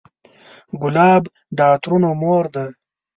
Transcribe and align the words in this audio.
ګلاب 0.81 1.23
د 1.55 1.57
عطرونو 1.71 2.09
مور 2.21 2.45
ده. 2.53 2.65